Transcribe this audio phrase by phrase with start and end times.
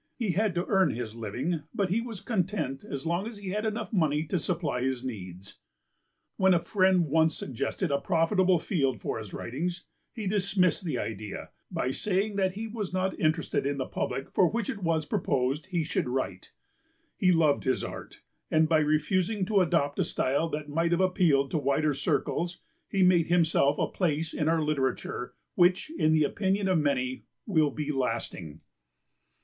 [0.15, 3.67] He had to earn his living, but he was content as long as he had
[3.67, 5.59] enough money to supply his needs.
[6.37, 11.51] When a friend once suggested a profitable field for his writings, he dismissed the idea
[11.69, 15.65] by saying that he was not interested in the public for which it was proposed
[15.65, 16.51] that he should write.
[17.15, 21.51] He loved his art, and, by refusing to adopt a style that might have appealed
[21.51, 22.57] to wider circles,
[22.87, 27.69] he made himself a place in our literature which, in the opinion of many, will
[27.69, 28.61] be lasting.